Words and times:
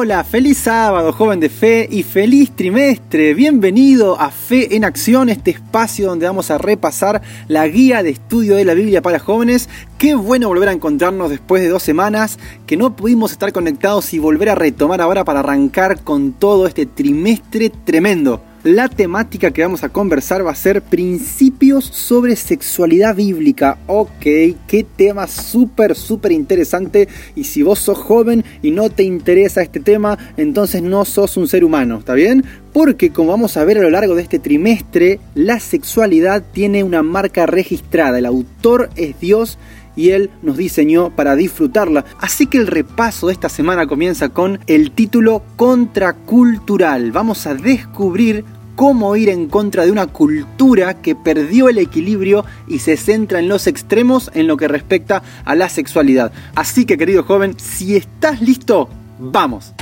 Hola, 0.00 0.22
feliz 0.22 0.58
sábado, 0.58 1.12
joven 1.12 1.40
de 1.40 1.48
fe, 1.48 1.88
y 1.90 2.04
feliz 2.04 2.52
trimestre. 2.52 3.34
Bienvenido 3.34 4.16
a 4.20 4.30
Fe 4.30 4.76
en 4.76 4.84
Acción, 4.84 5.28
este 5.28 5.50
espacio 5.50 6.06
donde 6.06 6.24
vamos 6.24 6.52
a 6.52 6.58
repasar 6.58 7.20
la 7.48 7.66
guía 7.66 8.04
de 8.04 8.10
estudio 8.10 8.54
de 8.54 8.64
la 8.64 8.74
Biblia 8.74 9.02
para 9.02 9.18
jóvenes. 9.18 9.68
Qué 9.98 10.14
bueno 10.14 10.46
volver 10.46 10.68
a 10.68 10.72
encontrarnos 10.72 11.30
después 11.30 11.62
de 11.62 11.68
dos 11.68 11.82
semanas 11.82 12.38
que 12.64 12.76
no 12.76 12.94
pudimos 12.94 13.32
estar 13.32 13.52
conectados 13.52 14.14
y 14.14 14.20
volver 14.20 14.50
a 14.50 14.54
retomar 14.54 15.00
ahora 15.00 15.24
para 15.24 15.40
arrancar 15.40 16.04
con 16.04 16.30
todo 16.30 16.68
este 16.68 16.86
trimestre 16.86 17.68
tremendo. 17.68 18.40
La 18.64 18.88
temática 18.88 19.52
que 19.52 19.62
vamos 19.62 19.84
a 19.84 19.88
conversar 19.88 20.44
va 20.44 20.50
a 20.50 20.56
ser 20.56 20.82
principios 20.82 21.84
sobre 21.84 22.34
sexualidad 22.34 23.14
bíblica. 23.14 23.78
Ok, 23.86 24.20
qué 24.20 24.84
tema 24.96 25.28
súper, 25.28 25.94
súper 25.94 26.32
interesante. 26.32 27.06
Y 27.36 27.44
si 27.44 27.62
vos 27.62 27.78
sos 27.78 27.98
joven 27.98 28.44
y 28.60 28.72
no 28.72 28.90
te 28.90 29.04
interesa 29.04 29.62
este 29.62 29.78
tema, 29.78 30.18
entonces 30.36 30.82
no 30.82 31.04
sos 31.04 31.36
un 31.36 31.46
ser 31.46 31.62
humano, 31.62 31.98
¿está 32.00 32.14
bien? 32.14 32.44
Porque 32.72 33.10
como 33.10 33.30
vamos 33.30 33.56
a 33.56 33.64
ver 33.64 33.78
a 33.78 33.82
lo 33.82 33.90
largo 33.90 34.16
de 34.16 34.22
este 34.22 34.40
trimestre, 34.40 35.20
la 35.36 35.60
sexualidad 35.60 36.42
tiene 36.52 36.82
una 36.82 37.04
marca 37.04 37.46
registrada. 37.46 38.18
El 38.18 38.26
autor 38.26 38.90
es 38.96 39.20
Dios 39.20 39.56
y 39.98 40.10
Él 40.10 40.30
nos 40.42 40.56
diseñó 40.56 41.10
para 41.10 41.34
disfrutarla. 41.34 42.04
Así 42.20 42.46
que 42.46 42.58
el 42.58 42.68
repaso 42.68 43.26
de 43.26 43.32
esta 43.32 43.48
semana 43.48 43.88
comienza 43.88 44.28
con 44.28 44.60
el 44.68 44.92
título 44.92 45.42
Contracultural. 45.56 47.10
Vamos 47.10 47.48
a 47.48 47.54
descubrir 47.54 48.44
cómo 48.76 49.16
ir 49.16 49.28
en 49.28 49.48
contra 49.48 49.84
de 49.84 49.90
una 49.90 50.06
cultura 50.06 51.02
que 51.02 51.16
perdió 51.16 51.68
el 51.68 51.78
equilibrio 51.78 52.44
y 52.68 52.78
se 52.78 52.96
centra 52.96 53.40
en 53.40 53.48
los 53.48 53.66
extremos 53.66 54.30
en 54.34 54.46
lo 54.46 54.56
que 54.56 54.68
respecta 54.68 55.24
a 55.44 55.56
la 55.56 55.68
sexualidad. 55.68 56.30
Así 56.54 56.84
que 56.84 56.96
querido 56.96 57.24
joven, 57.24 57.56
si 57.58 57.96
estás 57.96 58.40
listo, 58.40 58.88
vamos. 59.18 59.74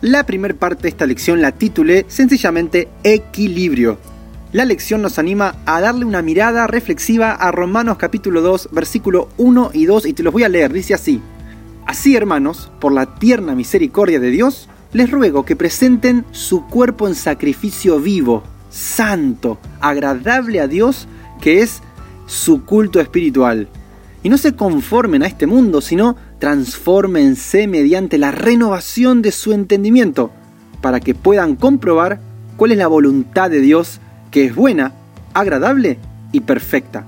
La 0.00 0.26
primera 0.26 0.54
parte 0.54 0.82
de 0.82 0.88
esta 0.88 1.06
lección 1.06 1.40
la 1.40 1.52
titulé 1.52 2.04
sencillamente 2.08 2.88
Equilibrio. 3.04 4.11
La 4.52 4.66
lección 4.66 5.00
nos 5.00 5.18
anima 5.18 5.56
a 5.64 5.80
darle 5.80 6.04
una 6.04 6.20
mirada 6.20 6.66
reflexiva 6.66 7.32
a 7.32 7.50
Romanos 7.52 7.96
capítulo 7.96 8.42
2, 8.42 8.68
versículo 8.70 9.30
1 9.38 9.70
y 9.72 9.86
2 9.86 10.04
y 10.04 10.12
te 10.12 10.22
los 10.22 10.30
voy 10.30 10.44
a 10.44 10.50
leer. 10.50 10.74
Dice 10.74 10.92
así, 10.92 11.22
Así, 11.86 12.16
hermanos, 12.16 12.70
por 12.78 12.92
la 12.92 13.14
tierna 13.14 13.54
misericordia 13.54 14.20
de 14.20 14.28
Dios, 14.28 14.68
les 14.92 15.10
ruego 15.10 15.46
que 15.46 15.56
presenten 15.56 16.26
su 16.32 16.66
cuerpo 16.66 17.08
en 17.08 17.14
sacrificio 17.14 17.98
vivo, 17.98 18.42
santo, 18.68 19.58
agradable 19.80 20.60
a 20.60 20.68
Dios, 20.68 21.08
que 21.40 21.62
es 21.62 21.80
su 22.26 22.66
culto 22.66 23.00
espiritual. 23.00 23.70
Y 24.22 24.28
no 24.28 24.36
se 24.36 24.54
conformen 24.54 25.22
a 25.22 25.28
este 25.28 25.46
mundo, 25.46 25.80
sino 25.80 26.14
transfórmense 26.40 27.66
mediante 27.68 28.18
la 28.18 28.32
renovación 28.32 29.22
de 29.22 29.32
su 29.32 29.54
entendimiento, 29.54 30.30
para 30.82 31.00
que 31.00 31.14
puedan 31.14 31.56
comprobar 31.56 32.20
cuál 32.58 32.72
es 32.72 32.78
la 32.78 32.86
voluntad 32.86 33.48
de 33.48 33.60
Dios, 33.60 33.98
que 34.32 34.46
es 34.46 34.54
buena, 34.56 34.92
agradable 35.34 35.98
y 36.32 36.40
perfecta. 36.40 37.06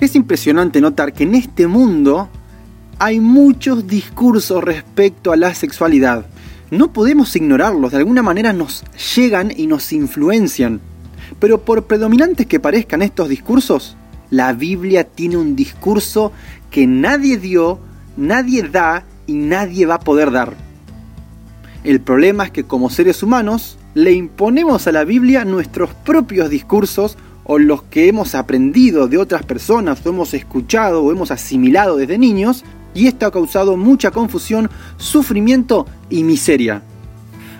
Es 0.00 0.16
impresionante 0.16 0.80
notar 0.80 1.12
que 1.12 1.22
en 1.22 1.36
este 1.36 1.68
mundo 1.68 2.28
hay 2.98 3.20
muchos 3.20 3.86
discursos 3.86 4.64
respecto 4.64 5.30
a 5.30 5.36
la 5.36 5.54
sexualidad. 5.54 6.26
No 6.70 6.92
podemos 6.92 7.36
ignorarlos, 7.36 7.92
de 7.92 7.98
alguna 7.98 8.22
manera 8.22 8.52
nos 8.52 8.82
llegan 9.14 9.52
y 9.54 9.68
nos 9.68 9.92
influencian. 9.92 10.80
Pero 11.38 11.60
por 11.60 11.84
predominantes 11.84 12.46
que 12.46 12.58
parezcan 12.58 13.02
estos 13.02 13.28
discursos, 13.28 13.96
la 14.30 14.52
Biblia 14.54 15.04
tiene 15.04 15.36
un 15.36 15.54
discurso 15.54 16.32
que 16.70 16.86
nadie 16.86 17.36
dio, 17.36 17.78
nadie 18.16 18.62
da 18.62 19.04
y 19.26 19.34
nadie 19.34 19.86
va 19.86 19.96
a 19.96 20.00
poder 20.00 20.30
dar. 20.30 20.54
El 21.84 22.00
problema 22.00 22.44
es 22.44 22.50
que 22.50 22.64
como 22.64 22.90
seres 22.90 23.22
humanos 23.22 23.78
le 23.96 24.12
imponemos 24.12 24.86
a 24.86 24.92
la 24.92 25.04
Biblia 25.04 25.46
nuestros 25.46 25.88
propios 25.94 26.50
discursos 26.50 27.16
o 27.44 27.58
los 27.58 27.82
que 27.84 28.08
hemos 28.08 28.34
aprendido 28.34 29.08
de 29.08 29.16
otras 29.16 29.42
personas 29.42 30.04
o 30.04 30.10
hemos 30.10 30.34
escuchado 30.34 31.02
o 31.02 31.12
hemos 31.12 31.30
asimilado 31.30 31.96
desde 31.96 32.18
niños 32.18 32.62
y 32.92 33.06
esto 33.06 33.24
ha 33.24 33.32
causado 33.32 33.78
mucha 33.78 34.10
confusión, 34.10 34.68
sufrimiento 34.98 35.86
y 36.10 36.24
miseria. 36.24 36.82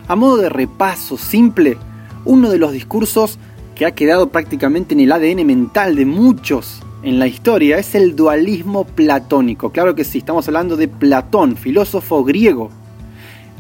A 0.09 0.15
modo 0.15 0.37
de 0.37 0.51
repaso 0.51 1.17
simple, 1.17 1.79
uno 2.27 2.51
de 2.51 2.59
los 2.59 2.73
discursos 2.73 3.39
que 3.75 3.87
ha 3.87 3.95
quedado 3.95 4.29
prácticamente 4.29 4.93
en 4.93 5.01
el 5.01 5.13
ADN 5.13 5.47
mental 5.47 5.97
de 5.97 6.05
muchos 6.05 6.83
en 7.03 7.19
la 7.19 7.29
historia 7.29 7.79
es 7.79 7.95
el 7.95 8.15
dualismo 8.15 8.85
platónico. 8.85 9.73
Claro 9.73 9.95
que 9.95 10.05
sí, 10.05 10.19
estamos 10.19 10.47
hablando 10.49 10.77
de 10.77 10.89
Platón, 10.89 11.57
filósofo 11.57 12.25
griego. 12.25 12.71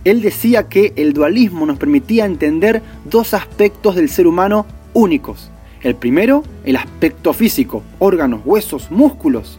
Él 0.06 0.22
decía 0.22 0.68
que 0.68 0.92
el 0.96 1.12
dualismo 1.12 1.66
nos 1.66 1.78
permitía 1.78 2.24
entender 2.24 2.80
dos 3.04 3.34
aspectos 3.34 3.96
del 3.96 4.08
ser 4.08 4.26
humano 4.26 4.64
únicos. 4.94 5.50
El 5.82 5.96
primero, 5.96 6.44
el 6.64 6.76
aspecto 6.76 7.32
físico, 7.32 7.82
órganos, 7.98 8.40
huesos, 8.44 8.90
músculos 8.90 9.58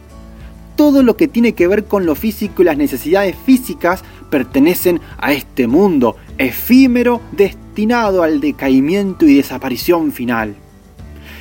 todo 0.78 1.02
lo 1.02 1.16
que 1.16 1.26
tiene 1.26 1.54
que 1.54 1.66
ver 1.66 1.86
con 1.86 2.06
lo 2.06 2.14
físico 2.14 2.62
y 2.62 2.64
las 2.64 2.76
necesidades 2.76 3.34
físicas 3.34 4.04
pertenecen 4.30 5.00
a 5.18 5.32
este 5.32 5.66
mundo 5.66 6.14
efímero 6.38 7.20
destinado 7.32 8.22
al 8.22 8.40
decaimiento 8.40 9.26
y 9.26 9.34
desaparición 9.34 10.12
final. 10.12 10.54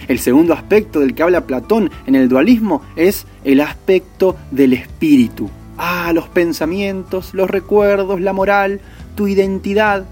El 0.07 0.17
segundo 0.17 0.55
aspecto 0.55 1.01
del 1.01 1.13
que 1.13 1.21
habla 1.21 1.45
Platón 1.45 1.91
en 2.07 2.15
el 2.15 2.29
dualismo 2.29 2.81
es 2.95 3.27
el 3.43 3.61
aspecto 3.61 4.35
del 4.49 4.73
espíritu. 4.73 5.51
Ah, 5.77 6.11
los 6.13 6.27
pensamientos, 6.27 7.33
los 7.33 7.49
recuerdos, 7.49 8.19
la 8.21 8.33
moral, 8.33 8.81
tu 9.15 9.27
identidad. 9.27 10.05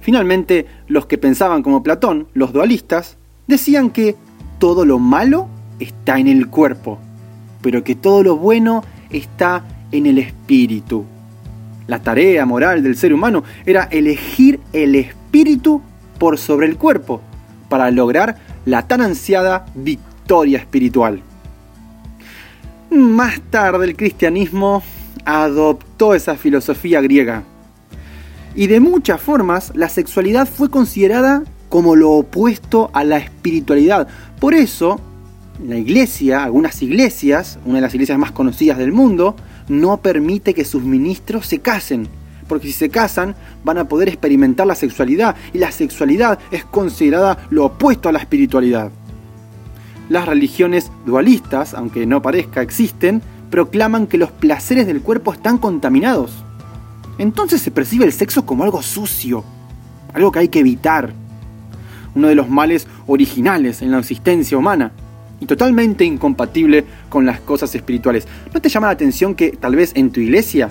Finalmente, 0.00 0.66
los 0.86 1.06
que 1.06 1.18
pensaban 1.18 1.62
como 1.62 1.82
Platón, 1.82 2.28
los 2.32 2.52
dualistas, 2.52 3.16
decían 3.46 3.90
que 3.90 4.16
todo 4.58 4.84
lo 4.84 4.98
malo 4.98 5.48
está 5.78 6.18
en 6.18 6.28
el 6.28 6.48
cuerpo 6.48 6.98
pero 7.62 7.84
que 7.84 7.94
todo 7.94 8.22
lo 8.22 8.36
bueno 8.36 8.84
está 9.10 9.64
en 9.92 10.06
el 10.06 10.18
espíritu. 10.18 11.04
La 11.86 12.02
tarea 12.02 12.44
moral 12.44 12.82
del 12.82 12.96
ser 12.96 13.12
humano 13.12 13.44
era 13.64 13.84
elegir 13.84 14.60
el 14.72 14.94
espíritu 14.94 15.80
por 16.18 16.38
sobre 16.38 16.66
el 16.66 16.76
cuerpo 16.76 17.20
para 17.68 17.90
lograr 17.90 18.36
la 18.64 18.86
tan 18.86 19.00
ansiada 19.00 19.66
victoria 19.74 20.58
espiritual. 20.58 21.22
Más 22.90 23.40
tarde 23.50 23.84
el 23.84 23.96
cristianismo 23.96 24.82
adoptó 25.26 26.14
esa 26.14 26.36
filosofía 26.36 27.02
griega. 27.02 27.42
Y 28.54 28.66
de 28.66 28.80
muchas 28.80 29.20
formas 29.20 29.72
la 29.74 29.90
sexualidad 29.90 30.48
fue 30.48 30.70
considerada 30.70 31.44
como 31.68 31.96
lo 31.96 32.12
opuesto 32.12 32.90
a 32.94 33.04
la 33.04 33.18
espiritualidad. 33.18 34.08
Por 34.40 34.54
eso 34.54 35.00
la 35.62 35.76
iglesia, 35.76 36.44
algunas 36.44 36.80
iglesias, 36.82 37.58
una 37.66 37.76
de 37.76 37.80
las 37.82 37.94
iglesias 37.94 38.18
más 38.18 38.32
conocidas 38.32 38.78
del 38.78 38.92
mundo, 38.92 39.36
no 39.68 40.00
permite 40.00 40.54
que 40.54 40.64
sus 40.64 40.82
ministros 40.82 41.46
se 41.46 41.58
casen. 41.58 42.08
Porque 42.48 42.68
si 42.68 42.72
se 42.72 42.88
casan 42.88 43.34
van 43.64 43.76
a 43.76 43.86
poder 43.86 44.08
experimentar 44.08 44.66
la 44.66 44.74
sexualidad 44.74 45.36
y 45.52 45.58
la 45.58 45.72
sexualidad 45.72 46.38
es 46.50 46.64
considerada 46.64 47.46
lo 47.50 47.66
opuesto 47.66 48.08
a 48.08 48.12
la 48.12 48.20
espiritualidad. 48.20 48.90
Las 50.08 50.26
religiones 50.26 50.90
dualistas, 51.04 51.74
aunque 51.74 52.06
no 52.06 52.22
parezca, 52.22 52.62
existen, 52.62 53.20
proclaman 53.50 54.06
que 54.06 54.18
los 54.18 54.30
placeres 54.30 54.86
del 54.86 55.02
cuerpo 55.02 55.32
están 55.32 55.58
contaminados. 55.58 56.32
Entonces 57.18 57.60
se 57.60 57.70
percibe 57.70 58.04
el 58.04 58.12
sexo 58.12 58.46
como 58.46 58.64
algo 58.64 58.82
sucio, 58.82 59.44
algo 60.14 60.32
que 60.32 60.38
hay 60.38 60.48
que 60.48 60.60
evitar. 60.60 61.12
Uno 62.14 62.28
de 62.28 62.34
los 62.34 62.48
males 62.48 62.86
originales 63.06 63.82
en 63.82 63.90
la 63.90 63.98
existencia 63.98 64.56
humana 64.56 64.92
y 65.40 65.46
totalmente 65.46 66.04
incompatible 66.04 66.84
con 67.08 67.26
las 67.26 67.40
cosas 67.40 67.74
espirituales. 67.74 68.26
¿No 68.52 68.60
te 68.60 68.68
llama 68.68 68.86
la 68.86 68.94
atención 68.94 69.34
que 69.34 69.50
tal 69.50 69.76
vez 69.76 69.92
en 69.94 70.10
tu 70.10 70.20
iglesia 70.20 70.70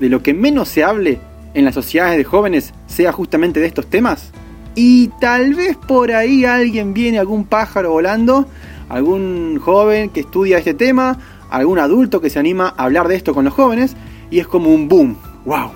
de 0.00 0.08
lo 0.08 0.22
que 0.22 0.34
menos 0.34 0.68
se 0.68 0.84
hable 0.84 1.20
en 1.54 1.64
las 1.64 1.74
sociedades 1.74 2.18
de 2.18 2.24
jóvenes 2.24 2.74
sea 2.86 3.12
justamente 3.12 3.60
de 3.60 3.66
estos 3.66 3.86
temas? 3.86 4.32
Y 4.80 5.08
tal 5.20 5.54
vez 5.54 5.76
por 5.76 6.12
ahí 6.12 6.44
alguien 6.44 6.94
viene, 6.94 7.18
algún 7.18 7.46
pájaro 7.46 7.90
volando, 7.90 8.46
algún 8.88 9.58
joven 9.58 10.10
que 10.10 10.20
estudia 10.20 10.58
este 10.58 10.72
tema, 10.72 11.18
algún 11.50 11.80
adulto 11.80 12.20
que 12.20 12.30
se 12.30 12.38
anima 12.38 12.74
a 12.76 12.84
hablar 12.84 13.08
de 13.08 13.16
esto 13.16 13.34
con 13.34 13.44
los 13.44 13.54
jóvenes, 13.54 13.96
y 14.30 14.38
es 14.38 14.46
como 14.46 14.72
un 14.72 14.86
boom. 14.86 15.16
¡Wow! 15.44 15.72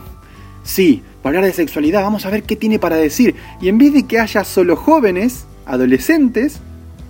Sí, 0.63 1.03
para 1.21 1.31
hablar 1.31 1.51
de 1.51 1.53
sexualidad, 1.53 2.03
vamos 2.03 2.27
a 2.27 2.31
ver 2.31 2.45
qué 2.45 2.55
tiene 2.55 2.79
para 2.79 2.95
decir. 2.95 3.35
Y 3.61 3.69
en 3.69 3.79
vez 3.79 3.93
de 3.93 4.05
que 4.05 4.21
haya 4.21 4.45
solo 4.45 4.77
jóvenes, 4.77 5.47
adolescentes, 5.67 6.61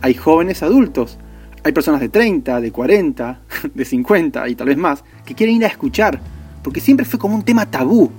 hay 0.01 0.15
jóvenes 0.15 0.63
adultos, 0.63 1.19
hay 1.63 1.73
personas 1.73 2.01
de 2.01 2.09
30, 2.09 2.63
de 2.63 2.73
40, 2.73 3.41
de 3.75 3.85
50 3.85 4.49
y 4.49 4.55
tal 4.55 4.69
vez 4.69 4.79
más, 4.79 5.05
que 5.27 5.35
quieren 5.35 5.57
ir 5.57 5.67
a 5.67 5.69
escuchar, 5.69 6.23
porque 6.63 6.81
siempre 6.81 7.05
fue 7.05 7.19
como 7.19 7.35
un 7.35 7.43
tema 7.43 7.71
tabú, 7.71 8.11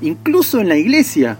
incluso 0.00 0.60
en 0.60 0.70
la 0.70 0.78
iglesia. 0.78 1.38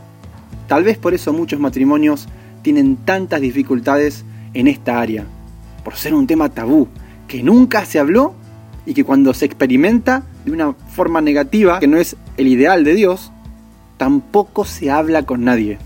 Tal 0.69 0.85
vez 0.85 0.99
por 0.99 1.15
eso 1.15 1.33
muchos 1.33 1.59
matrimonios 1.59 2.29
tienen 2.63 2.97
tantas 2.97 3.41
dificultades 3.41 4.25
en 4.53 4.69
esta 4.69 5.01
área, 5.01 5.25
por 5.83 5.97
ser 5.97 6.15
un 6.15 6.27
tema 6.27 6.51
tabú. 6.51 6.87
que 7.27 7.43
nunca 7.43 7.85
se 7.85 7.99
habló 7.99 8.35
y 8.87 8.95
que 8.95 9.05
cuando 9.05 9.35
se 9.35 9.45
experimenta 9.45 10.23
de 10.47 10.53
una 10.53 10.73
forma 10.73 11.21
negativa, 11.21 11.79
que 11.79 11.87
no 11.87 11.99
es 11.99 12.17
el 12.39 12.47
ideal 12.47 12.85
de 12.85 12.95
Dios, 12.95 13.31
tampoco 13.99 14.65
se 14.65 14.91
habla 14.91 15.25
con 15.25 15.45
nadie. 15.45 15.77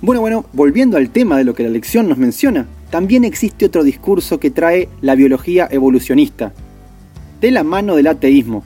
Bueno, 0.00 0.22
bueno, 0.22 0.46
volviendo 0.54 0.96
al 0.96 1.10
tema 1.10 1.36
de 1.36 1.44
lo 1.44 1.54
que 1.54 1.62
la 1.62 1.68
lección 1.68 2.08
nos 2.08 2.16
menciona, 2.16 2.66
también 2.88 3.24
existe 3.24 3.66
otro 3.66 3.84
discurso 3.84 4.40
que 4.40 4.50
trae 4.50 4.88
la 5.02 5.14
biología 5.14 5.68
evolucionista, 5.70 6.54
de 7.42 7.50
la 7.50 7.64
mano 7.64 7.96
del 7.96 8.06
ateísmo, 8.06 8.64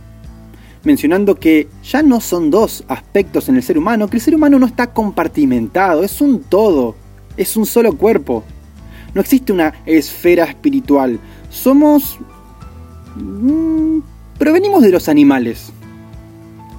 mencionando 0.85 1.35
que 1.35 1.69
ya 1.83 2.03
no 2.03 2.21
son 2.21 2.51
dos 2.51 2.85
aspectos 2.89 3.49
en 3.49 3.57
el 3.57 3.63
ser 3.63 3.79
humano, 3.79 4.09
que 4.09 4.17
el 4.17 4.23
ser 4.23 4.35
humano 4.35 4.59
no 4.59 4.67
está 4.67 4.93
compartimentado, 4.93 6.05
es 6.05 6.21
un 6.21 6.43
todo, 6.43 6.95
es 7.37 7.57
un 7.57 7.67
solo 7.67 7.97
cuerpo. 7.97 8.45
No 9.15 9.21
existe 9.21 9.53
una 9.53 9.75
esfera 9.87 10.45
espiritual, 10.45 11.19
somos... 11.51 12.19
Mm, 13.17 14.01
provenimos 14.39 14.83
de 14.83 14.91
los 14.91 15.09
animales. 15.09 15.73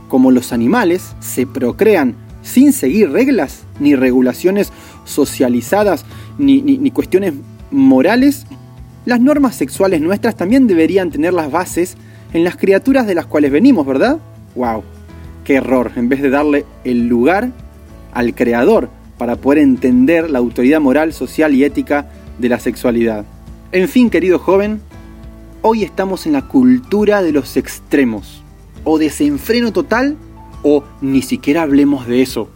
Como 0.09 0.31
los 0.31 0.53
animales 0.53 1.15
se 1.19 1.47
procrean 1.47 2.15
sin 2.43 2.73
seguir 2.73 3.09
reglas 3.11 3.63
ni 3.79 3.95
regulaciones 3.95 4.71
socializadas 5.03 6.05
ni, 6.37 6.61
ni 6.61 6.91
cuestiones 6.91 7.33
morales, 7.71 8.45
las 9.05 9.19
normas 9.19 9.55
sexuales 9.55 10.01
nuestras 10.01 10.35
también 10.35 10.67
deberían 10.67 11.09
tener 11.09 11.33
las 11.33 11.51
bases 11.51 11.97
en 12.33 12.43
las 12.43 12.57
criaturas 12.57 13.07
de 13.07 13.15
las 13.15 13.25
cuales 13.25 13.51
venimos, 13.51 13.85
¿verdad? 13.85 14.19
¡Wow! 14.55 14.83
¡Qué 15.43 15.55
error! 15.55 15.91
En 15.95 16.09
vez 16.09 16.21
de 16.21 16.29
darle 16.29 16.65
el 16.83 17.07
lugar 17.07 17.51
al 18.13 18.33
creador 18.33 18.89
para 19.17 19.35
poder 19.35 19.59
entender 19.59 20.29
la 20.29 20.39
autoridad 20.39 20.81
moral, 20.81 21.13
social 21.13 21.53
y 21.53 21.63
ética 21.63 22.09
de 22.39 22.49
la 22.49 22.59
sexualidad. 22.59 23.25
En 23.71 23.87
fin, 23.87 24.09
querido 24.09 24.39
joven, 24.39 24.81
hoy 25.61 25.83
estamos 25.83 26.25
en 26.25 26.33
la 26.33 26.47
cultura 26.47 27.21
de 27.21 27.31
los 27.31 27.57
extremos. 27.57 28.41
O 28.83 28.97
desenfreno 28.97 29.71
total 29.71 30.17
o 30.63 30.83
ni 31.01 31.21
siquiera 31.21 31.61
hablemos 31.61 32.07
de 32.07 32.21
eso. 32.21 32.49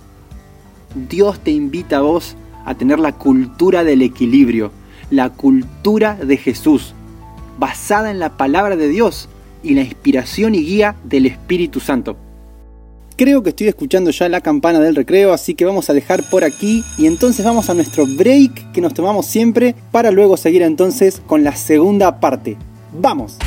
Dios 1.09 1.39
te 1.39 1.51
invita 1.51 1.97
a 1.97 2.01
vos 2.01 2.35
a 2.65 2.75
tener 2.75 2.99
la 2.99 3.13
cultura 3.13 3.83
del 3.83 4.01
equilibrio, 4.01 4.71
la 5.09 5.29
cultura 5.29 6.15
de 6.15 6.37
Jesús, 6.37 6.93
basada 7.57 8.11
en 8.11 8.19
la 8.19 8.37
palabra 8.37 8.75
de 8.75 8.87
Dios, 8.89 9.29
y 9.63 9.73
la 9.75 9.81
inspiración 9.81 10.55
y 10.55 10.63
guía 10.63 10.95
del 11.03 11.25
Espíritu 11.25 11.79
Santo. 11.79 12.15
Creo 13.15 13.43
que 13.43 13.49
estoy 13.49 13.67
escuchando 13.67 14.11
ya 14.11 14.29
la 14.29 14.39
campana 14.39 14.79
del 14.79 14.95
recreo, 14.95 15.33
así 15.33 15.53
que 15.53 15.65
vamos 15.65 15.89
a 15.89 15.93
dejar 15.93 16.23
por 16.29 16.45
aquí 16.45 16.83
y 16.97 17.05
entonces 17.05 17.45
vamos 17.45 17.69
a 17.69 17.73
nuestro 17.73 18.05
break 18.05 18.71
que 18.71 18.79
nos 18.79 18.93
tomamos 18.93 19.25
siempre 19.25 19.75
para 19.91 20.09
luego 20.09 20.37
seguir 20.37 20.61
entonces 20.61 21.21
con 21.27 21.43
la 21.43 21.55
segunda 21.55 22.21
parte. 22.21 22.55
¡Vamos! 22.93 23.37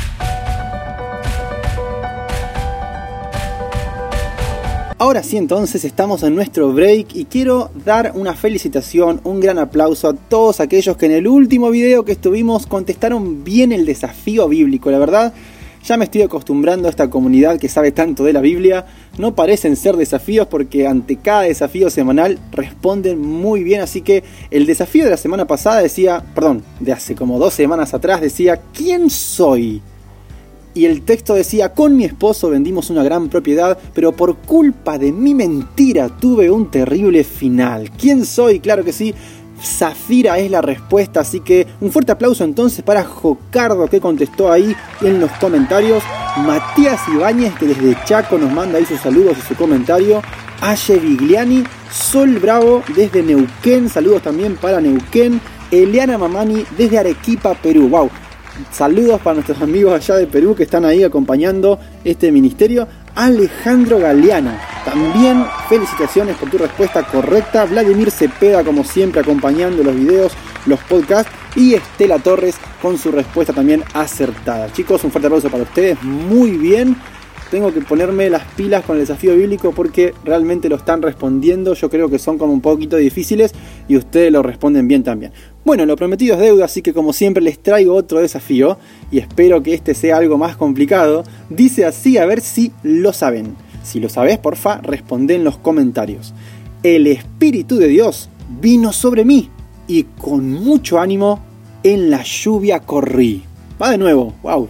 Ahora 5.03 5.21
sí, 5.21 5.35
entonces 5.35 5.83
estamos 5.83 6.23
en 6.23 6.33
nuestro 6.33 6.71
break 6.71 7.13
y 7.13 7.25
quiero 7.25 7.71
dar 7.83 8.13
una 8.15 8.35
felicitación, 8.35 9.19
un 9.25 9.41
gran 9.41 9.59
aplauso 9.59 10.07
a 10.07 10.13
todos 10.13 10.61
aquellos 10.61 10.95
que 10.95 11.07
en 11.07 11.11
el 11.11 11.27
último 11.27 11.71
video 11.71 12.05
que 12.05 12.13
estuvimos 12.13 12.67
contestaron 12.67 13.43
bien 13.43 13.73
el 13.73 13.85
desafío 13.85 14.47
bíblico. 14.47 14.91
La 14.91 14.99
verdad, 14.99 15.33
ya 15.83 15.97
me 15.97 16.05
estoy 16.05 16.21
acostumbrando 16.21 16.87
a 16.87 16.89
esta 16.89 17.09
comunidad 17.09 17.59
que 17.59 17.67
sabe 17.67 17.91
tanto 17.91 18.23
de 18.23 18.33
la 18.33 18.39
Biblia. 18.39 18.85
No 19.17 19.35
parecen 19.35 19.75
ser 19.75 19.97
desafíos 19.97 20.47
porque 20.47 20.87
ante 20.87 21.17
cada 21.17 21.41
desafío 21.41 21.89
semanal 21.89 22.39
responden 22.51 23.19
muy 23.19 23.63
bien. 23.63 23.81
Así 23.81 24.01
que 24.01 24.23
el 24.49 24.65
desafío 24.65 25.03
de 25.03 25.09
la 25.09 25.17
semana 25.17 25.45
pasada 25.45 25.81
decía, 25.81 26.23
perdón, 26.33 26.63
de 26.79 26.93
hace 26.93 27.15
como 27.15 27.37
dos 27.37 27.53
semanas 27.53 27.93
atrás 27.93 28.21
decía, 28.21 28.61
¿quién 28.73 29.09
soy? 29.09 29.81
Y 30.75 30.85
el 30.85 31.03
texto 31.03 31.35
decía, 31.35 31.73
con 31.73 31.95
mi 31.95 32.05
esposo 32.05 32.49
vendimos 32.49 32.89
una 32.89 33.03
gran 33.03 33.29
propiedad, 33.29 33.77
pero 33.93 34.13
por 34.13 34.37
culpa 34.37 34.97
de 34.97 35.11
mi 35.11 35.35
mentira 35.35 36.09
tuve 36.09 36.49
un 36.49 36.71
terrible 36.71 37.23
final. 37.23 37.91
¿Quién 37.91 38.25
soy? 38.25 38.59
Claro 38.59 38.83
que 38.83 38.91
sí, 38.91 39.13
Zafira 39.63 40.37
es 40.37 40.51
la 40.51 40.61
respuesta, 40.61 41.21
así 41.21 41.39
que 41.39 41.67
un 41.81 41.91
fuerte 41.91 42.11
aplauso 42.11 42.43
entonces 42.43 42.83
para 42.83 43.03
Jocardo 43.03 43.87
que 43.87 44.01
contestó 44.01 44.51
ahí 44.51 44.75
en 45.01 45.19
los 45.19 45.31
comentarios. 45.33 46.03
Matías 46.37 46.99
Ibáñez 47.07 47.53
que 47.55 47.67
desde 47.67 47.97
Chaco 48.05 48.37
nos 48.37 48.51
manda 48.51 48.77
ahí 48.77 48.85
sus 48.85 48.99
saludos 48.99 49.37
y 49.37 49.41
su 49.41 49.55
comentario. 49.55 50.21
Aye 50.61 50.97
Vigliani, 50.97 51.63
Sol 51.91 52.39
Bravo 52.39 52.83
desde 52.95 53.21
Neuquén, 53.21 53.89
saludos 53.89 54.21
también 54.21 54.55
para 54.55 54.81
Neuquén. 54.81 55.41
Eliana 55.71 56.17
Mamani 56.17 56.65
desde 56.77 56.99
Arequipa, 56.99 57.55
Perú. 57.55 57.89
Wow, 57.89 58.09
saludos 58.71 59.19
para 59.21 59.35
nuestros 59.35 59.61
amigos 59.61 59.93
allá 59.93 60.15
de 60.15 60.27
Perú 60.27 60.55
que 60.55 60.63
están 60.63 60.85
ahí 60.85 61.03
acompañando 61.03 61.79
este 62.03 62.31
ministerio. 62.31 62.87
Alejandro 63.15 63.99
Galeano. 63.99 64.51
También 64.85 65.45
felicitaciones 65.69 66.35
por 66.37 66.49
tu 66.49 66.57
respuesta 66.57 67.03
correcta. 67.03 67.65
Vladimir 67.65 68.11
Cepeda, 68.11 68.63
como 68.63 68.83
siempre, 68.83 69.21
acompañando 69.21 69.83
los 69.83 69.95
videos, 69.95 70.33
los 70.65 70.79
podcasts. 70.81 71.31
Y 71.55 71.75
Estela 71.75 72.17
Torres 72.19 72.55
con 72.81 72.97
su 72.97 73.11
respuesta 73.11 73.53
también 73.53 73.83
acertada. 73.93 74.71
Chicos, 74.73 75.03
un 75.03 75.11
fuerte 75.11 75.27
aplauso 75.27 75.49
para 75.49 75.63
ustedes. 75.63 76.01
Muy 76.01 76.51
bien. 76.51 76.97
Tengo 77.53 77.71
que 77.71 77.81
ponerme 77.81 78.31
las 78.31 78.45
pilas 78.53 78.83
con 78.83 78.95
el 78.95 79.03
desafío 79.03 79.35
bíblico 79.35 79.73
porque 79.75 80.15
realmente 80.25 80.69
lo 80.69 80.75
están 80.75 81.03
respondiendo. 81.03 81.75
Yo 81.75 81.87
creo 81.87 82.09
que 82.09 82.17
son 82.17 82.39
como 82.39 82.51
un 82.51 82.61
poquito 82.61 82.97
difíciles 82.97 83.53
y 83.87 83.95
ustedes 83.95 84.31
lo 84.31 84.41
responden 84.41 84.87
bien 84.87 85.03
también. 85.03 85.33
Bueno, 85.63 85.85
lo 85.85 85.95
prometido 85.95 86.33
es 86.33 86.41
deuda, 86.41 86.65
así 86.65 86.81
que 86.81 86.95
como 86.95 87.13
siempre 87.13 87.43
les 87.43 87.61
traigo 87.61 87.93
otro 87.93 88.21
desafío 88.21 88.79
y 89.11 89.19
espero 89.19 89.61
que 89.61 89.75
este 89.75 89.93
sea 89.93 90.17
algo 90.17 90.39
más 90.39 90.57
complicado. 90.57 91.25
Dice 91.51 91.85
así 91.85 92.17
a 92.17 92.25
ver 92.25 92.41
si 92.41 92.71
lo 92.81 93.13
saben. 93.13 93.55
Si 93.83 93.99
lo 93.99 94.09
sabes, 94.09 94.39
porfa, 94.39 94.81
responde 94.81 95.35
en 95.35 95.43
los 95.43 95.59
comentarios. 95.59 96.33
El 96.81 97.05
Espíritu 97.05 97.75
de 97.75 97.87
Dios 97.87 98.31
vino 98.61 98.91
sobre 98.91 99.25
mí 99.25 99.51
y 99.87 100.05
con 100.05 100.49
mucho 100.49 100.99
ánimo 100.99 101.39
en 101.83 102.09
la 102.09 102.23
lluvia 102.23 102.79
corrí. 102.79 103.43
Va 103.79 103.91
de 103.91 103.99
nuevo, 103.99 104.33
wow. 104.41 104.69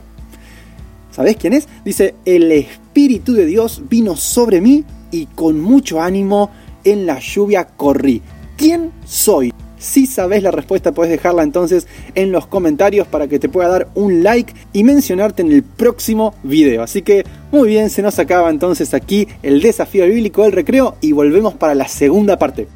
¿Sabés 1.14 1.38
quién 1.38 1.54
es? 1.54 1.68
Dice, 1.86 2.16
el 2.26 2.52
Espíritu 2.52 3.34
de 3.34 3.46
Dios 3.46 3.84
vino 3.88 4.16
sobre 4.16 4.62
mí 4.62 4.84
y 5.12 5.28
con 5.28 5.62
mucho 5.62 6.02
ánimo 6.02 6.50
en 6.84 7.06
la 7.06 7.20
lluvia 7.20 7.66
corrí. 7.66 8.24
¿Quién 8.58 8.92
soy? 9.06 9.54
Si 9.78 10.08
sabes 10.08 10.42
la 10.42 10.50
respuesta, 10.50 10.92
puedes 10.92 11.12
dejarla 11.12 11.44
entonces 11.44 11.88
en 12.16 12.32
los 12.32 12.48
comentarios 12.48 13.06
para 13.06 13.28
que 13.28 13.38
te 13.38 13.50
pueda 13.50 13.70
dar 13.70 13.90
un 13.94 14.24
like 14.24 14.54
y 14.72 14.84
mencionarte 14.84 15.44
en 15.44 15.52
el 15.52 15.62
próximo 15.62 16.34
video. 16.42 16.82
Así 16.82 17.04
que 17.04 17.26
muy 17.52 17.68
bien, 17.68 17.92
se 17.92 18.02
nos 18.02 18.18
acaba 18.18 18.50
entonces 18.50 18.96
aquí 18.96 19.28
el 19.44 19.62
desafío 19.62 20.06
bíblico 20.06 20.44
del 20.44 20.54
recreo 20.54 20.96
y 21.00 21.12
volvemos 21.12 21.54
para 21.54 21.76
la 21.76 21.88
segunda 21.88 22.40
parte. 22.40 22.68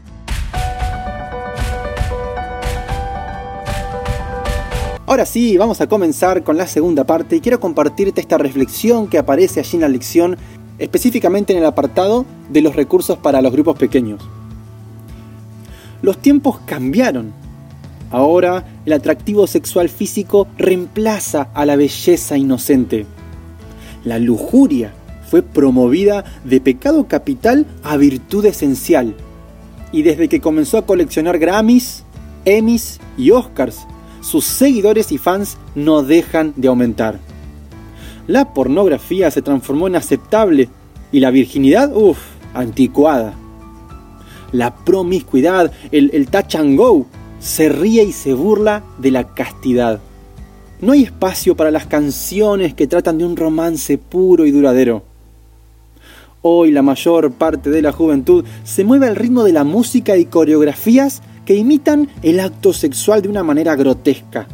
Ahora 5.09 5.25
sí, 5.25 5.55
vamos 5.55 5.79
a 5.79 5.87
comenzar 5.87 6.43
con 6.43 6.57
la 6.57 6.67
segunda 6.67 7.05
parte 7.05 7.37
y 7.37 7.39
quiero 7.39 7.61
compartirte 7.61 8.19
esta 8.19 8.37
reflexión 8.37 9.07
que 9.07 9.17
aparece 9.17 9.61
allí 9.61 9.77
en 9.77 9.81
la 9.81 9.87
lección, 9.87 10.35
específicamente 10.79 11.53
en 11.53 11.59
el 11.59 11.65
apartado 11.65 12.25
de 12.49 12.61
los 12.61 12.75
recursos 12.75 13.17
para 13.17 13.41
los 13.41 13.53
grupos 13.53 13.77
pequeños. 13.77 14.21
Los 16.01 16.17
tiempos 16.17 16.59
cambiaron. 16.65 17.31
Ahora 18.11 18.65
el 18.85 18.91
atractivo 18.91 19.47
sexual 19.47 19.87
físico 19.87 20.45
reemplaza 20.57 21.51
a 21.53 21.65
la 21.65 21.77
belleza 21.77 22.37
inocente. 22.37 23.05
La 24.03 24.19
lujuria 24.19 24.91
fue 25.31 25.41
promovida 25.41 26.25
de 26.43 26.59
pecado 26.59 27.07
capital 27.07 27.65
a 27.81 27.95
virtud 27.95 28.45
esencial. 28.45 29.15
Y 29.93 30.01
desde 30.01 30.27
que 30.27 30.41
comenzó 30.41 30.77
a 30.77 30.85
coleccionar 30.85 31.39
Grammys, 31.39 32.03
Emmys 32.43 32.99
y 33.17 33.31
Oscars, 33.31 33.87
sus 34.27 34.45
seguidores 34.45 35.11
y 35.11 35.17
fans 35.17 35.57
no 35.75 36.03
dejan 36.03 36.53
de 36.55 36.67
aumentar. 36.67 37.19
La 38.27 38.53
pornografía 38.53 39.31
se 39.31 39.41
transformó 39.41 39.87
en 39.87 39.95
aceptable 39.95 40.69
y 41.11 41.19
la 41.19 41.31
virginidad, 41.31 41.95
uff, 41.95 42.19
anticuada 42.53 43.33
la 44.51 44.75
promiscuidad, 44.75 45.71
el, 45.91 46.11
el 46.13 46.27
touch 46.27 46.55
and 46.55 46.77
go, 46.77 47.05
se 47.39 47.69
ríe 47.69 48.03
y 48.03 48.11
se 48.11 48.33
burla 48.33 48.83
de 48.97 49.11
la 49.11 49.33
castidad. 49.33 49.99
No 50.79 50.93
hay 50.93 51.03
espacio 51.03 51.55
para 51.55 51.71
las 51.71 51.87
canciones 51.87 52.73
que 52.73 52.87
tratan 52.87 53.17
de 53.17 53.25
un 53.25 53.35
romance 53.35 53.97
puro 53.97 54.45
y 54.45 54.51
duradero. 54.51 55.03
Hoy 56.41 56.71
la 56.71 56.81
mayor 56.81 57.31
parte 57.31 57.69
de 57.69 57.81
la 57.81 57.91
juventud 57.91 58.45
se 58.63 58.83
mueve 58.83 59.07
al 59.07 59.15
ritmo 59.15 59.43
de 59.43 59.53
la 59.53 59.63
música 59.63 60.17
y 60.17 60.25
coreografías 60.25 61.21
que 61.47 61.55
imitan 61.55 62.09
el 62.21 62.39
acto 62.39 62.73
sexual 62.73 63.23
de 63.23 63.29
una 63.29 63.41
manera 63.41 63.75
grotesca. 63.75 64.47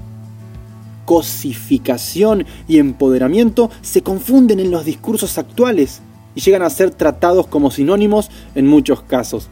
Cosificación 1.04 2.46
y 2.70 2.78
empoderamiento 2.78 3.70
se 3.82 4.02
confunden 4.02 4.62
en 4.62 4.72
los 4.72 4.86
discursos 4.86 5.38
actuales 5.38 6.00
y 6.36 6.40
llegan 6.40 6.62
a 6.62 6.70
ser 6.70 6.92
tratados 6.92 7.48
como 7.48 7.70
sinónimos 7.70 8.32
en 8.56 8.68
muchos 8.68 9.02
casos 9.02 9.50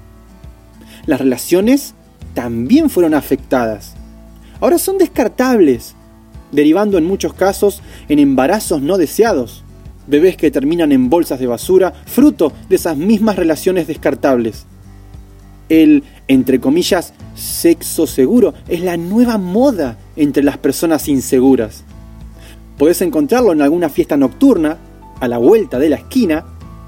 las 1.05 1.19
relaciones 1.19 1.93
también 2.33 2.89
fueron 2.89 3.13
afectadas. 3.13 3.93
Ahora 4.59 4.77
son 4.77 4.97
descartables. 4.97 5.95
derivando 6.51 6.97
en 6.97 7.05
muchos 7.05 7.33
casos 7.33 7.81
en 8.09 8.19
embarazos 8.19 8.81
no 8.81 8.97
deseados, 8.97 9.63
bebés 10.05 10.35
que 10.35 10.51
terminan 10.51 10.91
en 10.91 11.09
bolsas 11.09 11.39
de 11.39 11.47
basura, 11.47 11.93
fruto 12.05 12.51
de 12.67 12.75
esas 12.75 12.97
mismas 12.97 13.37
relaciones 13.37 13.87
descartables. 13.87 14.65
El, 15.69 16.03
entre 16.27 16.59
comillas, 16.59 17.13
sexo 17.41 18.07
seguro 18.07 18.53
es 18.67 18.81
la 18.81 18.97
nueva 18.97 19.37
moda 19.37 19.97
entre 20.15 20.43
las 20.43 20.57
personas 20.57 21.07
inseguras. 21.07 21.83
Podés 22.77 23.01
encontrarlo 23.01 23.51
en 23.51 23.61
alguna 23.61 23.89
fiesta 23.89 24.15
nocturna, 24.15 24.77
a 25.19 25.27
la 25.27 25.37
vuelta 25.37 25.77
de 25.77 25.89
la 25.89 25.97
esquina, 25.97 26.45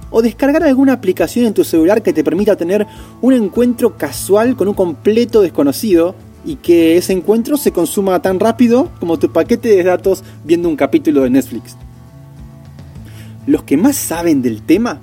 o 0.10 0.22
descargar 0.22 0.63
alguna 0.63 0.93
aplicación 0.93 1.45
en 1.45 1.53
tu 1.53 1.63
celular 1.63 2.03
que 2.03 2.13
te 2.13 2.24
permita 2.24 2.55
tener 2.55 2.86
un 3.22 3.33
encuentro 3.33 3.98
casual 3.98 4.55
con 4.55 4.67
un 4.67 4.75
completo 4.75 5.41
desconocido 5.41 6.15
y 6.45 6.57
que 6.57 6.98
ese 6.98 7.13
encuentro 7.13 7.57
se 7.57 7.72
consuma 7.72 8.22
tan 8.22 8.39
rápido 8.39 8.89
como 9.00 9.17
tu 9.17 9.31
paquete 9.31 9.69
de 9.69 9.83
datos 9.83 10.24
viendo 10.43 10.69
un 10.69 10.75
capítulo 10.75 11.22
de 11.22 11.31
Netflix. 11.31 11.75
Los 13.48 13.63
que 13.63 13.75
más 13.75 13.95
saben 13.95 14.41
del 14.41 14.62
tema, 14.62 15.00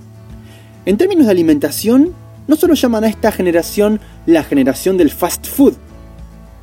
en 0.87 0.97
términos 0.97 1.26
de 1.26 1.33
alimentación, 1.33 2.12
no 2.50 2.57
solo 2.57 2.75
llaman 2.75 3.04
a 3.04 3.09
esta 3.09 3.30
generación 3.30 4.00
la 4.26 4.42
generación 4.42 4.97
del 4.97 5.11
fast 5.11 5.47
food, 5.47 5.75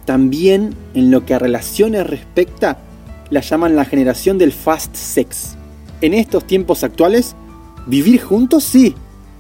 también 0.04 0.76
en 0.94 1.12
lo 1.12 1.26
que 1.26 1.34
a 1.34 1.40
relaciones 1.40 2.06
respecta, 2.06 2.80
la 3.30 3.40
llaman 3.40 3.78
la 3.78 3.86
generación 3.86 4.38
del 4.38 4.52
fast 4.52 4.94
sex. 4.94 5.56
En 6.02 6.14
estos 6.14 6.46
tiempos 6.46 6.84
actuales, 6.84 7.38
vivir 7.86 8.22
juntos 8.22 8.66
sí, 8.66 8.96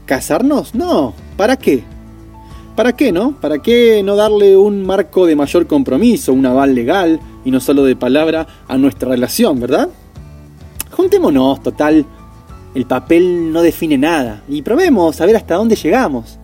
casarnos 0.05 0.73
no, 0.73 1.13
¿para 1.35 1.57
qué? 1.57 1.83
¿Para 2.77 2.95
qué, 2.95 3.11
no? 3.11 3.33
¿Para 3.41 3.61
qué 3.61 4.01
no 4.01 4.15
darle 4.15 4.55
un 4.55 4.85
marco 4.85 5.25
de 5.25 5.35
mayor 5.35 5.67
compromiso, 5.67 6.31
un 6.31 6.45
aval 6.45 6.73
legal 6.73 7.19
y 7.43 7.51
no 7.51 7.59
solo 7.59 7.83
de 7.83 7.97
palabra 7.97 8.47
a 8.69 8.77
nuestra 8.77 9.09
relación, 9.09 9.59
verdad? 9.59 9.89
Juntémonos, 10.91 11.61
total. 11.61 12.05
El 12.77 12.85
papel 12.85 13.51
no 13.51 13.63
define 13.63 13.97
nada 13.97 14.43
y 14.47 14.61
probemos 14.61 15.19
a 15.19 15.25
ver 15.25 15.35
hasta 15.35 15.55
dónde 15.55 15.75
llegamos. 15.75 16.37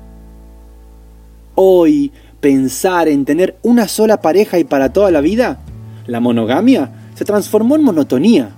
Hoy, 1.54 2.12
pensar 2.42 3.08
en 3.08 3.24
tener 3.24 3.60
una 3.62 3.88
sola 3.88 4.20
pareja 4.20 4.58
y 4.58 4.64
para 4.64 4.92
toda 4.92 5.12
la 5.12 5.22
vida, 5.22 5.60
la 6.08 6.20
monogamia, 6.20 6.90
se 7.14 7.24
transformó 7.24 7.76
en 7.76 7.84
monotonía. 7.84 8.50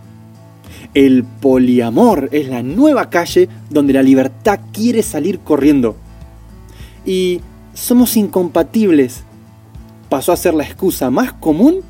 El 0.93 1.25
poliamor 1.25 2.29
es 2.31 2.47
la 2.47 2.63
nueva 2.63 3.09
calle 3.09 3.49
donde 3.69 3.91
la 3.91 4.03
libertad 4.03 4.61
quiere 4.71 5.03
salir 5.03 5.39
corriendo. 5.39 5.97
Y 7.05 7.41
somos 7.73 8.15
incompatibles. 8.15 9.25
Pasó 10.07 10.31
a 10.31 10.37
ser 10.37 10.53
la 10.53 10.63
excusa 10.63 11.11
más 11.11 11.33
común 11.33 11.81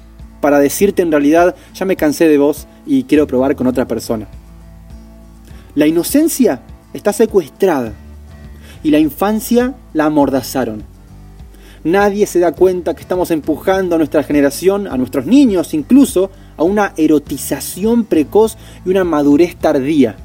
para 0.42 0.58
decirte 0.58 1.04
en 1.04 1.12
realidad 1.12 1.56
ya 1.75 1.86
me 1.86 1.96
cansé 1.96 2.27
de 2.27 2.39
vos 2.39 2.65
y 2.88 3.04
quiero 3.04 3.27
probar 3.27 3.56
con 3.56 3.68
otra 3.68 3.88
persona. 3.88 4.27
La 5.75 5.88
inocencia 5.88 6.62
está 6.94 7.13
secuestrada 7.13 7.94
y 8.84 8.91
la 8.91 9.00
infancia 9.00 9.75
la 9.94 10.05
amordazaron. 10.05 10.84
Nadie 11.84 12.25
se 12.25 12.39
da 12.39 12.53
cuenta 12.53 12.96
que 12.96 13.01
estamos 13.01 13.29
empujando 13.29 13.96
a 13.96 13.98
nuestra 13.98 14.24
generación, 14.24 14.88
a 14.88 14.98
nuestros 14.98 15.25
niños 15.25 15.74
incluso, 15.74 16.32
a 16.58 16.63
una 16.63 16.94
erotización 16.98 18.05
precoz 18.05 18.58
y 18.86 18.89
una 18.89 19.03
madurez 19.03 19.55
tardía 19.58 20.15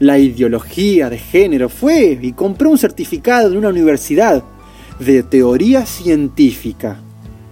la 0.00 0.18
ideología 0.18 1.10
de 1.10 1.18
género, 1.18 1.68
fue 1.68 2.18
y 2.20 2.32
compró 2.32 2.70
un 2.70 2.78
certificado 2.78 3.50
de 3.50 3.58
una 3.58 3.68
universidad 3.68 4.44
de 4.98 5.22
teoría 5.22 5.86
científica, 5.86 7.00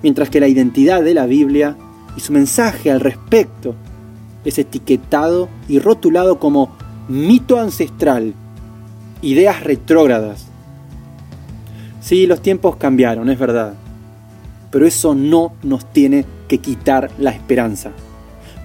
mientras 0.02 0.30
que 0.30 0.40
la 0.40 0.48
identidad 0.48 1.02
de 1.02 1.14
la 1.14 1.26
Biblia 1.26 1.76
y 2.16 2.20
su 2.20 2.32
mensaje 2.32 2.90
al 2.90 3.00
respecto 3.00 3.74
es 4.46 4.58
etiquetado 4.58 5.48
y 5.68 5.78
rotulado 5.80 6.38
como 6.38 6.76
mito 7.08 7.58
ancestral, 7.60 8.32
ideas 9.20 9.62
retrógradas. 9.62 10.46
Sí, 12.00 12.26
los 12.26 12.40
tiempos 12.40 12.76
cambiaron, 12.76 13.28
es 13.28 13.38
verdad, 13.38 13.74
pero 14.70 14.86
eso 14.86 15.14
no 15.14 15.52
nos 15.62 15.92
tiene 15.92 16.24
que 16.48 16.58
quitar 16.58 17.10
la 17.18 17.30
esperanza. 17.30 17.90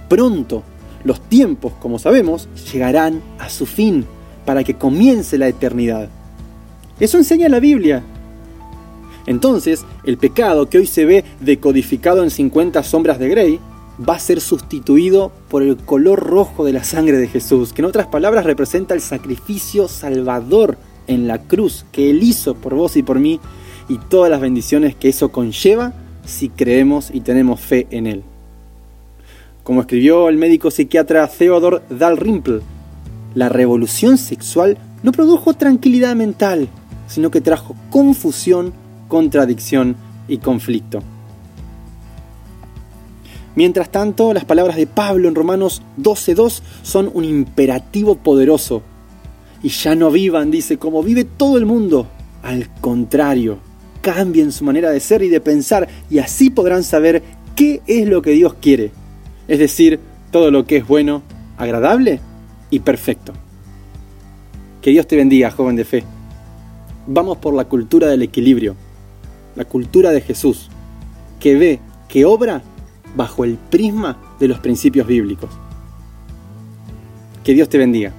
Pronto 0.07 0.63
los 1.03 1.19
tiempos, 1.21 1.73
como 1.79 1.97
sabemos, 1.97 2.47
llegarán 2.71 3.21
a 3.39 3.49
su 3.49 3.65
fin 3.65 4.05
para 4.45 4.63
que 4.63 4.75
comience 4.75 5.37
la 5.37 5.47
eternidad. 5.47 6.09
Eso 6.99 7.17
enseña 7.17 7.49
la 7.49 7.59
Biblia. 7.59 8.03
Entonces, 9.25 9.83
el 10.03 10.17
pecado 10.17 10.69
que 10.69 10.77
hoy 10.77 10.85
se 10.85 11.05
ve 11.05 11.23
decodificado 11.39 12.23
en 12.23 12.29
50 12.29 12.83
sombras 12.83 13.17
de 13.17 13.29
Grey 13.29 13.59
va 14.07 14.15
a 14.15 14.19
ser 14.19 14.41
sustituido 14.41 15.31
por 15.49 15.61
el 15.63 15.77
color 15.77 16.19
rojo 16.19 16.65
de 16.65 16.73
la 16.73 16.83
sangre 16.83 17.17
de 17.17 17.27
Jesús, 17.27 17.73
que 17.73 17.81
en 17.81 17.85
otras 17.85 18.07
palabras 18.07 18.45
representa 18.45 18.93
el 18.93 19.01
sacrificio 19.01 19.87
salvador 19.87 20.77
en 21.07 21.27
la 21.27 21.39
cruz 21.39 21.85
que 21.91 22.09
Él 22.09 22.23
hizo 22.23 22.55
por 22.55 22.75
vos 22.75 22.95
y 22.97 23.03
por 23.03 23.19
mí 23.19 23.39
y 23.89 23.97
todas 23.97 24.31
las 24.31 24.41
bendiciones 24.41 24.95
que 24.95 25.09
eso 25.09 25.31
conlleva 25.31 25.93
si 26.25 26.49
creemos 26.49 27.09
y 27.13 27.21
tenemos 27.21 27.59
fe 27.59 27.87
en 27.91 28.07
Él. 28.07 28.23
Como 29.63 29.81
escribió 29.81 30.29
el 30.29 30.37
médico 30.37 30.71
psiquiatra 30.71 31.27
Theodor 31.27 31.83
Dalrymple, 31.89 32.61
la 33.35 33.49
revolución 33.49 34.17
sexual 34.17 34.77
no 35.03 35.11
produjo 35.11 35.53
tranquilidad 35.53 36.15
mental, 36.15 36.67
sino 37.07 37.31
que 37.31 37.41
trajo 37.41 37.75
confusión, 37.89 38.73
contradicción 39.07 39.95
y 40.27 40.37
conflicto. 40.37 41.03
Mientras 43.55 43.91
tanto, 43.91 44.33
las 44.33 44.45
palabras 44.45 44.77
de 44.77 44.87
Pablo 44.87 45.27
en 45.27 45.35
Romanos 45.35 45.81
12.2 45.97 46.61
son 46.83 47.11
un 47.13 47.25
imperativo 47.25 48.15
poderoso. 48.15 48.81
Y 49.63 49.69
ya 49.69 49.95
no 49.95 50.09
vivan, 50.09 50.51
dice, 50.51 50.77
como 50.77 51.03
vive 51.03 51.23
todo 51.23 51.57
el 51.57 51.65
mundo. 51.65 52.07
Al 52.43 52.69
contrario, 52.81 53.59
cambien 54.01 54.51
su 54.51 54.63
manera 54.63 54.89
de 54.89 54.99
ser 54.99 55.21
y 55.21 55.29
de 55.29 55.41
pensar 55.41 55.87
y 56.09 56.19
así 56.19 56.49
podrán 56.49 56.83
saber 56.83 57.21
qué 57.55 57.81
es 57.85 58.07
lo 58.07 58.21
que 58.21 58.31
Dios 58.31 58.55
quiere 58.59 58.91
es 59.51 59.59
decir, 59.59 59.99
todo 60.31 60.49
lo 60.49 60.65
que 60.65 60.77
es 60.77 60.87
bueno, 60.87 61.23
agradable 61.57 62.21
y 62.69 62.79
perfecto. 62.79 63.33
Que 64.81 64.91
Dios 64.91 65.07
te 65.07 65.17
bendiga, 65.17 65.51
joven 65.51 65.75
de 65.75 65.83
fe. 65.83 66.05
Vamos 67.05 67.37
por 67.37 67.53
la 67.53 67.65
cultura 67.65 68.07
del 68.07 68.21
equilibrio, 68.21 68.77
la 69.57 69.65
cultura 69.65 70.11
de 70.11 70.21
Jesús, 70.21 70.69
que 71.41 71.55
ve, 71.55 71.79
que 72.07 72.23
obra 72.23 72.61
bajo 73.15 73.43
el 73.43 73.57
prisma 73.57 74.17
de 74.39 74.47
los 74.47 74.59
principios 74.59 75.07
bíblicos. 75.07 75.49
Que 77.43 77.53
Dios 77.53 77.69
te 77.69 77.77
bendiga. 77.77 78.13